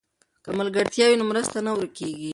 که 0.43 0.49
ملګرتیا 0.59 1.05
وي 1.07 1.15
نو 1.19 1.25
مرسته 1.31 1.57
نه 1.65 1.71
ورکېږي. 1.73 2.29